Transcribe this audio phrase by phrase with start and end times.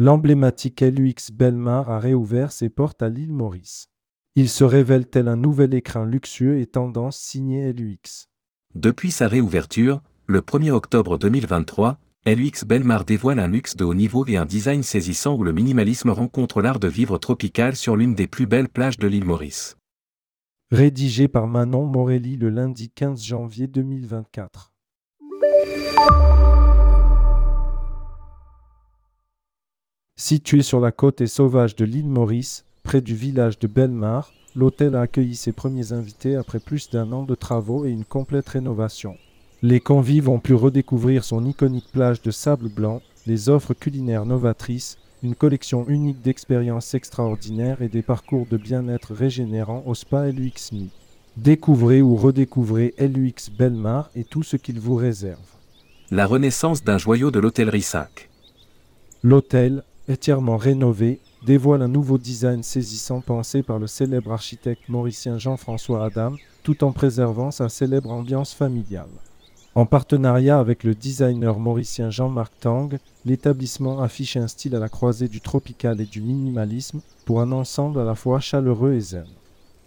[0.00, 3.88] L'emblématique LUX Belmar a réouvert ses portes à l'île Maurice.
[4.36, 8.28] Il se révèle tel un nouvel écrin luxueux et tendance signé LUX.
[8.76, 14.24] Depuis sa réouverture, le 1er octobre 2023, LUX Belmar dévoile un luxe de haut niveau
[14.28, 18.28] et un design saisissant où le minimalisme rencontre l'art de vivre tropical sur l'une des
[18.28, 19.78] plus belles plages de l'île Maurice.
[20.70, 24.72] Rédigé par Manon Morelli le lundi 15 janvier 2024.
[30.20, 34.96] Situé sur la côte et sauvage de l'île Maurice, près du village de Belmar, l'hôtel
[34.96, 39.16] a accueilli ses premiers invités après plus d'un an de travaux et une complète rénovation.
[39.62, 44.98] Les convives ont pu redécouvrir son iconique plage de sable blanc, les offres culinaires novatrices,
[45.22, 50.90] une collection unique d'expériences extraordinaires et des parcours de bien-être régénérants au spa LUXMI.
[51.36, 55.38] Découvrez ou redécouvrez LUX Belmar et tout ce qu'il vous réserve.
[56.10, 58.28] La renaissance d'un joyau de l'hôtellerie SAC.
[59.22, 66.04] L'hôtel, entièrement rénové, dévoile un nouveau design saisissant pensé par le célèbre architecte mauricien Jean-François
[66.04, 69.08] Adam, tout en préservant sa célèbre ambiance familiale.
[69.74, 72.88] En partenariat avec le designer mauricien Jean-Marc Tang,
[73.24, 78.00] l'établissement affiche un style à la croisée du tropical et du minimalisme pour un ensemble
[78.00, 79.26] à la fois chaleureux et zen.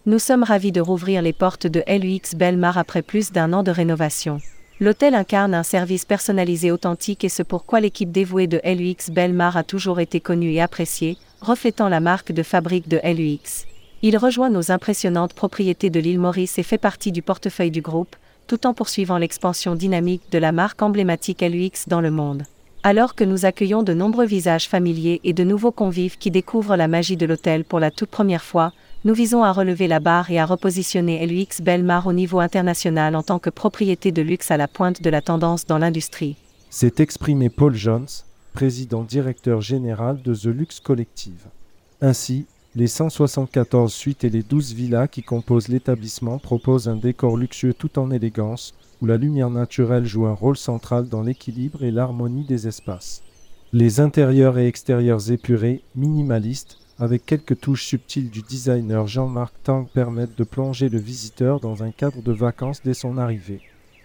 [0.06, 3.72] Nous sommes ravis de rouvrir les portes de LUX Belmar après plus d'un an de
[3.72, 4.40] rénovation.
[4.82, 9.64] L'hôtel incarne un service personnalisé authentique et ce pourquoi l'équipe dévouée de LUX Belmar a
[9.64, 13.68] toujours été connue et appréciée, reflétant la marque de fabrique de LUX.
[14.02, 18.16] Il rejoint nos impressionnantes propriétés de l'île Maurice et fait partie du portefeuille du groupe,
[18.48, 22.42] tout en poursuivant l'expansion dynamique de la marque emblématique LUX dans le monde.
[22.82, 26.88] Alors que nous accueillons de nombreux visages familiers et de nouveaux convives qui découvrent la
[26.88, 28.74] magie de l'hôtel pour la toute première fois,
[29.04, 33.24] nous visons à relever la barre et à repositionner LUX Belmar au niveau international en
[33.24, 36.36] tant que propriété de luxe à la pointe de la tendance dans l'industrie.
[36.70, 38.08] S'est exprimé Paul Jones,
[38.54, 41.48] président directeur général de The Lux Collective.
[42.00, 42.46] Ainsi,
[42.76, 47.98] les 174 suites et les 12 villas qui composent l'établissement proposent un décor luxueux tout
[47.98, 52.68] en élégance, où la lumière naturelle joue un rôle central dans l'équilibre et l'harmonie des
[52.68, 53.24] espaces.
[53.74, 60.38] Les intérieurs et extérieurs épurés, minimalistes, avec quelques touches subtiles du designer Jean-Marc Tang permettent
[60.38, 63.60] de plonger le visiteur dans un cadre de vacances dès son arrivée.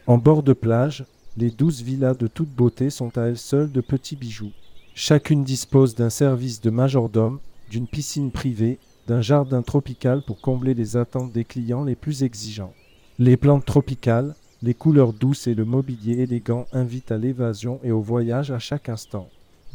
[0.07, 1.05] En bord de plage,
[1.37, 4.53] les douze villas de toute beauté sont à elles seules de petits bijoux.
[4.95, 7.39] Chacune dispose d'un service de majordome,
[7.71, 12.73] d'une piscine privée, d'un jardin tropical pour combler les attentes des clients les plus exigeants.
[13.19, 18.01] Les plantes tropicales, les couleurs douces et le mobilier élégant invitent à l'évasion et au
[18.01, 19.29] voyage à chaque instant.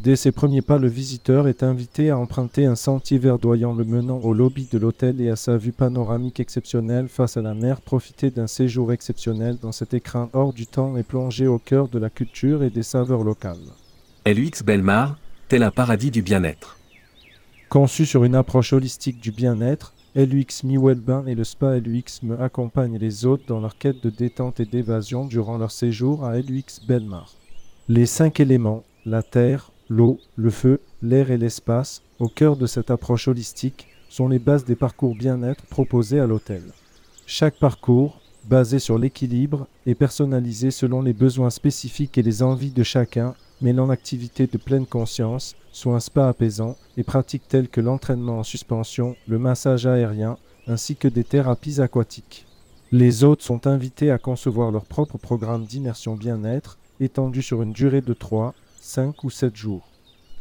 [0.04, 4.18] Dès ses premiers pas, le visiteur est invité à emprunter un sentier verdoyant le menant
[4.18, 7.82] au lobby de l'hôtel et à sa vue panoramique exceptionnelle face à la mer.
[7.82, 12.00] Profiter d'un séjour exceptionnel dans cet écrin hors du temps et plonger au cœur de
[12.00, 13.60] la culture et des saveurs locales.
[14.26, 15.20] LUX Belmar,
[15.50, 16.80] tel un paradis du bien-être.
[17.70, 22.98] Conçu sur une approche holistique du bien-être, LUX Mi-Wellbain et le Spa LUX me accompagnent
[22.98, 27.36] les hôtes dans leur quête de détente et d'évasion durant leur séjour à LUX Belmar.
[27.88, 32.90] Les cinq éléments, la terre, l'eau, le feu, l'air et l'espace, au cœur de cette
[32.90, 36.63] approche holistique, sont les bases des parcours bien-être proposés à l'hôtel.
[37.25, 42.84] Chaque parcours, basé sur l'équilibre, est personnalisé selon les besoins spécifiques et les envies de
[42.84, 48.40] chacun, mêlant activités de pleine conscience, soit un spa apaisant, et pratiques telles que l'entraînement
[48.40, 50.38] en suspension, le massage aérien,
[50.68, 52.46] ainsi que des thérapies aquatiques.
[52.94, 58.02] Les hôtes sont invités à concevoir leur propre programme d'immersion bien-être, étendu sur une durée
[58.02, 58.53] de 3,
[58.84, 59.88] 5 ou 7 jours.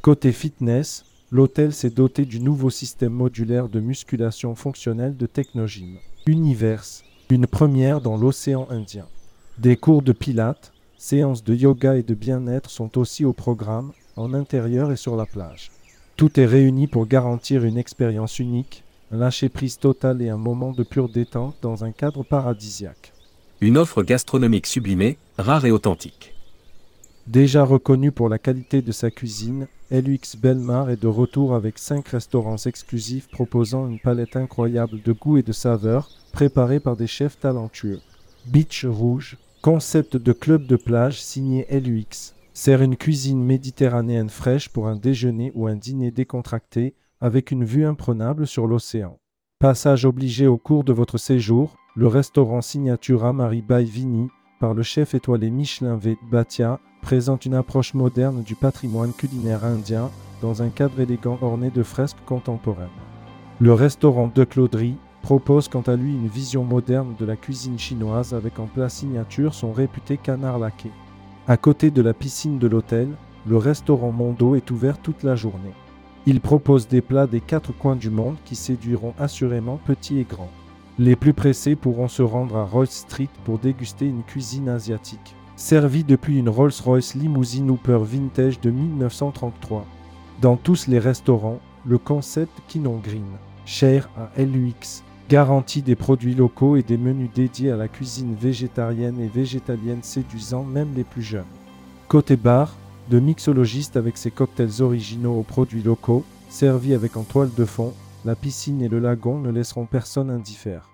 [0.00, 5.98] Côté fitness, l'hôtel s'est doté du nouveau système modulaire de musculation fonctionnelle de Technogym.
[6.24, 9.06] Universe, une première dans l'océan Indien.
[9.58, 14.32] Des cours de pilates, séances de yoga et de bien-être sont aussi au programme, en
[14.32, 15.70] intérieur et sur la plage.
[16.16, 20.82] Tout est réuni pour garantir une expérience unique, un lâcher-prise total et un moment de
[20.82, 23.12] pure détente dans un cadre paradisiaque.
[23.60, 26.34] Une offre gastronomique sublimée, rare et authentique.
[27.30, 32.08] Déjà reconnu pour la qualité de sa cuisine, LUX Belmar est de retour avec cinq
[32.08, 37.38] restaurants exclusifs proposant une palette incroyable de goûts et de saveurs préparés par des chefs
[37.38, 38.00] talentueux.
[38.46, 44.88] Beach Rouge, concept de club de plage signé LUX, sert une cuisine méditerranéenne fraîche pour
[44.88, 49.20] un déjeuner ou un dîner décontracté avec une vue imprenable sur l'océan.
[49.60, 54.82] Passage obligé au cours de votre séjour, le restaurant Signatura Marie by Vini par le
[54.82, 56.18] chef étoilé Michelin V.
[56.28, 60.10] Bhatia présente une approche moderne du patrimoine culinaire indien
[60.40, 62.88] dans un cadre élégant orné de fresques contemporaines.
[63.60, 68.32] Le restaurant de Clauderie propose quant à lui une vision moderne de la cuisine chinoise
[68.32, 70.90] avec en plat signature son réputé canard laqué.
[71.46, 73.08] À côté de la piscine de l'hôtel,
[73.46, 75.74] le restaurant Mondo est ouvert toute la journée.
[76.26, 80.50] Il propose des plats des quatre coins du monde qui séduiront assurément petits et grands.
[80.98, 86.04] Les plus pressés pourront se rendre à Royce Street pour déguster une cuisine asiatique, servie
[86.04, 89.84] depuis une Rolls-Royce limousine Hooper vintage de 1933.
[90.40, 93.26] Dans tous les restaurants, le concept Kinon Green,
[93.66, 99.20] cher à LUX, garantit des produits locaux et des menus dédiés à la cuisine végétarienne
[99.20, 101.44] et végétalienne séduisant même les plus jeunes.
[102.08, 102.74] Côté bar,
[103.10, 107.92] de mixologistes avec ses cocktails originaux aux produits locaux, servis avec en toile de fond,
[108.24, 110.86] la piscine et le lagon ne laisseront personne indifférent.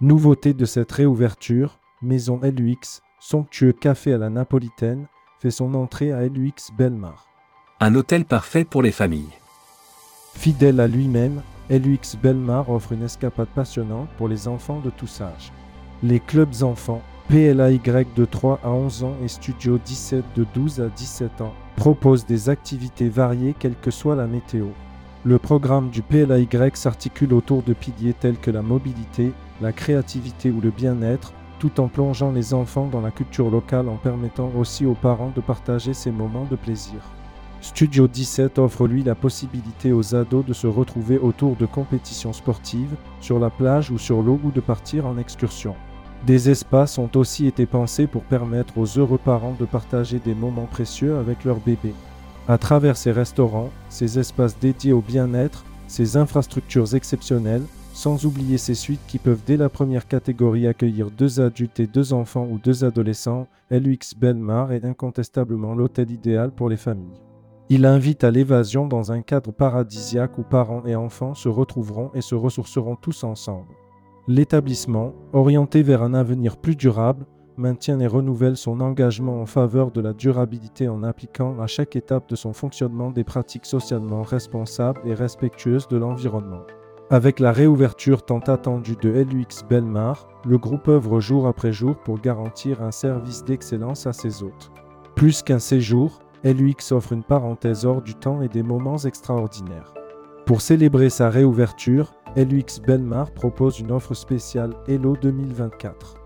[0.00, 5.06] Nouveauté de cette réouverture, Maison LUX, somptueux café à la napolitaine,
[5.40, 7.26] fait son entrée à LUX Belmar.
[7.80, 9.38] Un hôtel parfait pour les familles.
[10.34, 15.52] Fidèle à lui-même, LUX Belmar offre une escapade passionnante pour les enfants de tous âges.
[16.02, 17.80] Les clubs enfants, PLAY
[18.16, 22.48] de 3 à 11 ans et Studio 17 de 12 à 17 ans, proposent des
[22.48, 24.66] activités variées quelle que soit la météo.
[25.24, 30.60] Le programme du PLAY s'articule autour de piliers tels que la mobilité, la créativité ou
[30.60, 34.94] le bien-être, tout en plongeant les enfants dans la culture locale en permettant aussi aux
[34.94, 37.00] parents de partager ces moments de plaisir.
[37.60, 42.94] Studio 17 offre lui la possibilité aux ados de se retrouver autour de compétitions sportives,
[43.20, 45.74] sur la plage ou sur l'eau ou de partir en excursion.
[46.26, 50.66] Des espaces ont aussi été pensés pour permettre aux heureux parents de partager des moments
[50.66, 51.94] précieux avec leur bébé.
[52.46, 57.64] À travers ces restaurants, ces espaces dédiés au bien-être, ces infrastructures exceptionnelles,
[57.98, 62.12] sans oublier ces suites qui peuvent dès la première catégorie accueillir deux adultes et deux
[62.12, 67.20] enfants ou deux adolescents, LUX Belmar est incontestablement l'hôtel idéal pour les familles.
[67.70, 72.20] Il invite à l'évasion dans un cadre paradisiaque où parents et enfants se retrouveront et
[72.20, 73.74] se ressourceront tous ensemble.
[74.28, 80.00] L'établissement, orienté vers un avenir plus durable, maintient et renouvelle son engagement en faveur de
[80.00, 85.14] la durabilité en appliquant à chaque étape de son fonctionnement des pratiques socialement responsables et
[85.14, 86.62] respectueuses de l'environnement.
[87.10, 92.20] Avec la réouverture tant attendue de LUX Belmar, le groupe œuvre jour après jour pour
[92.20, 94.70] garantir un service d'excellence à ses hôtes.
[95.14, 99.94] Plus qu'un séjour, LUX offre une parenthèse hors du temps et des moments extraordinaires.
[100.44, 106.16] Pour célébrer sa réouverture, LUX Belmar propose une offre spéciale Hello 2024.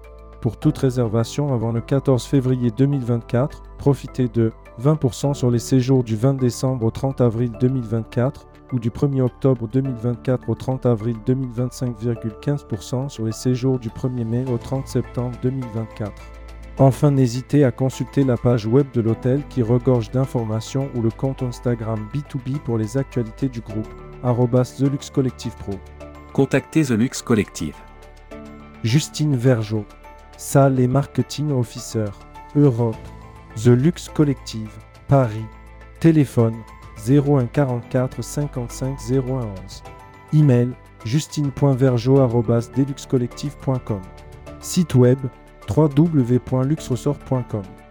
[0.40, 4.50] Pour toute réservation avant le 14 février 2024, profitez de
[4.80, 9.68] 20% sur les séjours du 20 décembre au 30 avril 2024 ou du 1er octobre
[9.68, 16.12] 2024 au 30 avril 2025,15% sur les séjours du 1er mai au 30 septembre 2024.
[16.78, 21.42] Enfin, n'hésitez à consulter la page web de l'hôtel qui regorge d'informations ou le compte
[21.42, 23.88] Instagram B2B pour les actualités du groupe,
[24.22, 25.72] The Collective Pro.
[26.32, 27.76] Contactez The Lux Collective.
[28.84, 29.84] Justine Vergeot,
[30.38, 32.06] salle et marketing officer,
[32.56, 32.96] Europe,
[33.56, 34.72] The Lux Collective,
[35.08, 35.44] Paris.
[36.00, 36.56] Téléphone
[37.06, 39.82] 01 44 55 0111.
[40.34, 44.02] Email justine.vergeot.deluxcollective.com.
[44.60, 45.18] Site web
[45.66, 47.81] www.luxressort.com.